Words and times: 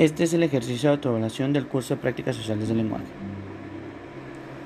Este 0.00 0.24
es 0.24 0.32
el 0.32 0.42
ejercicio 0.42 0.88
de 0.88 0.94
autoevaluación 0.94 1.52
del 1.52 1.66
curso 1.66 1.94
de 1.94 2.00
prácticas 2.00 2.34
sociales 2.34 2.68
del 2.68 2.78
lenguaje. 2.78 3.04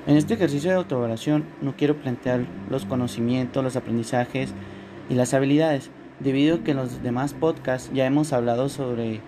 En 0.07 0.15
este 0.15 0.35
ejercicio 0.35 0.69
de 0.69 0.77
autoevaluación 0.77 1.43
no 1.61 1.75
quiero 1.75 1.97
plantear 1.97 2.45
los 2.69 2.85
conocimientos, 2.85 3.61
los 3.61 3.75
aprendizajes 3.75 4.53
y 5.09 5.15
las 5.15 5.33
habilidades, 5.33 5.91
debido 6.21 6.55
a 6.55 6.59
que 6.59 6.71
en 6.71 6.77
los 6.77 7.03
demás 7.03 7.33
podcasts 7.33 7.91
ya 7.93 8.05
hemos 8.05 8.31
hablado 8.31 8.69
sobre 8.69 9.19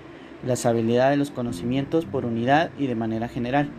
las 0.46 0.66
habilidades, 0.66 1.20
los 1.20 1.30
conocimientos 1.30 2.06
por 2.06 2.24
unidad 2.24 2.72
y 2.80 2.88
de 2.88 2.96
manera 2.96 3.28
general. 3.28 3.70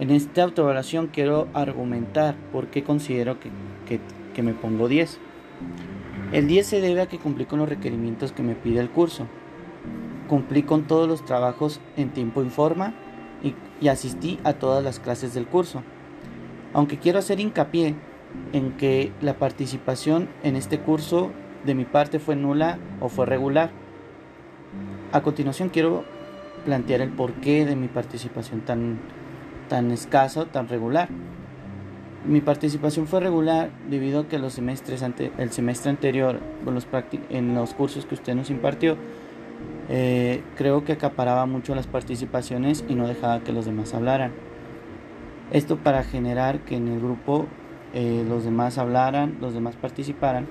En 0.00 0.10
esta 0.10 0.42
autoevaluación 0.42 1.06
quiero 1.06 1.46
argumentar 1.54 2.34
por 2.50 2.66
qué 2.66 2.82
considero 2.82 3.38
que, 3.38 4.00
que 4.34 4.42
me 4.42 4.54
pongo 4.54 4.88
10. 4.88 5.20
El 6.32 6.48
10 6.48 6.66
se 6.66 6.80
debe 6.80 7.02
a 7.02 7.06
que 7.06 7.18
cumplí 7.18 7.44
con 7.44 7.60
los 7.60 7.68
requerimientos 7.68 8.32
que 8.32 8.42
me 8.42 8.56
pide 8.56 8.80
el 8.80 8.90
curso 8.90 9.28
Cumplí 10.30 10.62
con 10.62 10.84
todos 10.84 11.08
los 11.08 11.24
trabajos 11.24 11.80
en 11.96 12.10
tiempo 12.10 12.44
y 12.44 12.50
forma 12.50 12.94
y, 13.42 13.88
asistí 13.88 14.38
a 14.44 14.52
todas 14.52 14.84
las 14.84 15.00
clases 15.00 15.34
del 15.34 15.48
curso. 15.48 15.82
Aunque 16.72 17.00
quiero 17.00 17.18
hacer 17.18 17.40
hincapié 17.40 17.96
en 18.52 18.76
que 18.76 19.12
la 19.20 19.40
participación 19.40 20.28
en 20.44 20.54
este 20.54 20.78
curso 20.78 21.32
de 21.66 21.74
mi 21.74 21.84
parte 21.84 22.20
fue 22.20 22.36
nula 22.36 22.78
o 23.00 23.08
fue 23.08 23.26
regular. 23.26 23.72
A 25.10 25.20
continuación 25.20 25.68
quiero 25.68 26.04
plantear 26.64 27.00
el 27.00 27.10
porqué 27.10 27.66
de 27.66 27.74
mi 27.74 27.88
participación 27.88 28.60
tan, 28.60 29.00
tan 29.68 29.90
escasa, 29.90 30.44
tan 30.44 30.68
regular. 30.68 31.08
Mi 32.24 32.40
participación 32.40 33.08
fue 33.08 33.18
regular 33.18 33.72
debido 33.88 34.20
a 34.20 34.28
que 34.28 34.38
los 34.38 34.52
semestres 34.52 35.02
ante, 35.02 35.32
el 35.38 35.50
semestre 35.50 35.90
anterior 35.90 36.38
en 37.30 37.54
los 37.56 37.74
cursos 37.74 38.06
que 38.06 38.14
usted 38.14 38.36
nos 38.36 38.48
impartió 38.48 38.96
eh, 39.92 40.44
creo 40.54 40.84
que 40.84 40.92
acaparaba 40.92 41.46
mucho 41.46 41.74
las 41.74 41.88
participaciones 41.88 42.84
y 42.88 42.94
no 42.94 43.08
dejaba 43.08 43.40
que 43.40 43.52
los 43.52 43.64
demás 43.64 43.92
hablaran. 43.92 44.30
Esto 45.50 45.78
para 45.78 46.04
generar 46.04 46.60
que 46.60 46.76
en 46.76 46.86
el 46.86 47.00
grupo 47.00 47.46
eh, 47.92 48.24
los 48.28 48.44
demás 48.44 48.78
hablaran, 48.78 49.38
los 49.40 49.52
demás 49.52 49.74
participaran. 49.74 50.46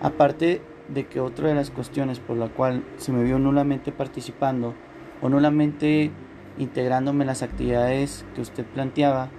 Aparte 0.00 0.62
de 0.88 1.06
que 1.08 1.18
otra 1.18 1.48
de 1.48 1.56
las 1.56 1.70
cuestiones 1.70 2.20
por 2.20 2.36
la 2.36 2.46
cual 2.46 2.84
se 2.96 3.10
me 3.10 3.24
vio 3.24 3.40
nulamente 3.40 3.90
participando 3.90 4.74
o 5.20 5.28
nulamente 5.28 6.12
integrándome 6.56 7.24
en 7.24 7.28
las 7.28 7.42
actividades 7.42 8.24
que 8.36 8.40
usted 8.40 8.64
planteaba 8.64 9.30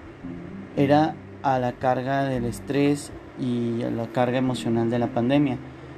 era 0.75 1.15
a 1.41 1.57
la 1.57 1.71
carga 1.71 2.25
del 2.25 2.43
estrés 2.43 3.13
y 3.39 3.81
a 3.83 3.91
la 3.91 4.07
carga 4.07 4.39
emocional 4.39 4.89
de 4.89 4.99
la 4.99 5.07
pandemia, 5.07 5.57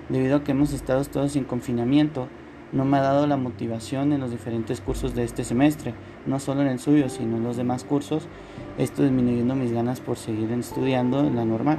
debido 0.09 0.37
a 0.37 0.43
que 0.43 0.51
hemos 0.51 0.71
estado 0.71 1.03
todos 1.05 1.35
en 1.35 1.45
confinamiento 1.45 2.27
no 2.73 2.85
me 2.85 2.97
ha 2.97 3.01
dado 3.01 3.27
la 3.27 3.37
motivación 3.37 4.11
en 4.13 4.19
los 4.19 4.31
diferentes 4.31 4.81
cursos 4.81 5.13
de 5.13 5.23
este 5.23 5.43
semestre, 5.43 5.93
no 6.25 6.39
solo 6.39 6.61
en 6.61 6.67
el 6.67 6.79
suyo, 6.79 7.07
sino 7.07 7.37
en 7.37 7.43
los 7.43 7.55
demás 7.55 7.83
cursos, 7.83 8.27
esto 8.77 9.03
disminuyendo 9.03 9.55
mis 9.55 9.71
ganas 9.71 10.01
por 10.01 10.17
seguir 10.17 10.51
estudiando 10.51 11.19
en 11.19 11.35
la 11.35 11.45
normal. 11.45 11.77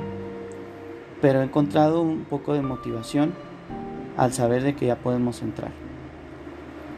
Pero 1.21 1.41
he 1.41 1.45
encontrado 1.45 2.01
un 2.01 2.25
poco 2.25 2.55
de 2.55 2.63
motivación 2.63 3.33
al 4.17 4.33
saber 4.33 4.63
de 4.63 4.77
que 4.77 4.87
ya 4.87 4.97
podemos 4.97 5.43
entrar. 5.43 5.73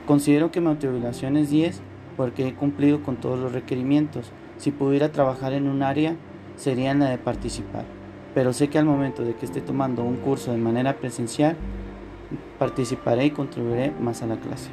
Considero 0.07 0.51
que 0.51 0.61
mi 0.61 0.67
motivación 0.67 1.39
es 1.39 1.49
10 1.49 1.81
porque 2.17 2.47
he 2.47 2.55
cumplido 2.55 3.03
con 3.03 3.17
todos 3.17 3.39
los 3.39 3.53
requerimientos. 3.53 4.31
Si 4.59 4.73
pudiera 4.73 5.11
trabajar 5.11 5.55
en 5.55 5.69
un 5.69 5.83
área, 5.83 6.17
sería 6.57 6.91
en 6.91 6.99
la 6.99 7.09
de 7.09 7.19
participar. 7.19 7.85
Pero 8.35 8.53
sé 8.53 8.69
que 8.69 8.79
al 8.79 8.85
momento 8.85 9.23
de 9.23 9.35
que 9.35 9.47
esté 9.47 9.63
tomando 9.63 10.03
un 10.03 10.17
curso 10.17 10.53
de 10.53 10.59
manera 10.59 10.97
presencial, 10.97 11.57
participaré 12.59 13.27
y 13.27 13.31
contribuiré 13.31 13.93
más 14.01 14.23
a 14.23 14.27
la 14.27 14.37
clase. 14.37 14.71